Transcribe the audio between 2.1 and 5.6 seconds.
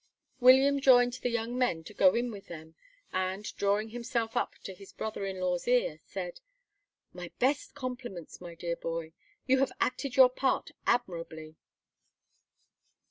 in with them, and, drawing himself up to his brother in